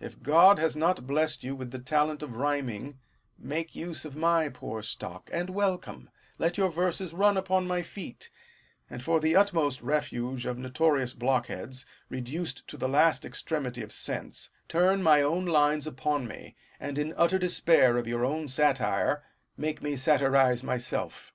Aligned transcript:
If 0.00 0.22
God 0.22 0.58
has 0.58 0.76
not 0.76 1.06
blessed 1.06 1.42
you 1.44 1.56
with 1.56 1.70
the 1.70 1.78
talent 1.78 2.22
of 2.22 2.36
rhyming, 2.36 2.98
make 3.38 3.74
use 3.74 4.04
of 4.04 4.14
my 4.14 4.50
poor 4.50 4.82
stock, 4.82 5.30
and 5.32 5.48
welcome: 5.48 6.10
let 6.36 6.58
your 6.58 6.68
verses 6.68 7.14
run 7.14 7.38
upon 7.38 7.66
my 7.66 7.80
feet; 7.80 8.28
and 8.90 9.02
for 9.02 9.18
the 9.18 9.34
utmost 9.34 9.80
refuge 9.80 10.44
of 10.44 10.58
notorious 10.58 11.14
blockheads, 11.14 11.86
reduced 12.10 12.68
to 12.68 12.76
the 12.76 12.86
last 12.86 13.24
extremity 13.24 13.80
of 13.82 13.92
sense, 13.92 14.50
turn 14.68 15.02
my 15.02 15.22
own 15.22 15.46
lines 15.46 15.86
upon 15.86 16.28
me, 16.28 16.54
and, 16.78 16.98
in 16.98 17.14
utter 17.16 17.38
despair 17.38 17.96
of 17.96 18.06
your 18.06 18.26
own 18.26 18.48
satire, 18.48 19.22
make 19.56 19.80
me 19.80 19.96
satirize 19.96 20.62
myself. 20.62 21.32